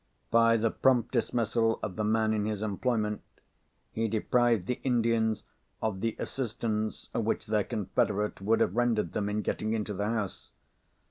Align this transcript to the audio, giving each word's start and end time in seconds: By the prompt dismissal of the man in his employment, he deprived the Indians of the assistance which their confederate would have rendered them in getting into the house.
By 0.31 0.57
the 0.57 0.71
prompt 0.71 1.11
dismissal 1.11 1.79
of 1.83 1.95
the 1.95 2.03
man 2.03 2.33
in 2.33 2.45
his 2.47 2.63
employment, 2.63 3.21
he 3.91 4.07
deprived 4.07 4.65
the 4.65 4.81
Indians 4.81 5.43
of 5.79 6.01
the 6.01 6.15
assistance 6.17 7.09
which 7.13 7.45
their 7.45 7.63
confederate 7.65 8.41
would 8.41 8.61
have 8.61 8.75
rendered 8.75 9.13
them 9.13 9.29
in 9.29 9.43
getting 9.43 9.73
into 9.73 9.93
the 9.93 10.05
house. 10.07 10.53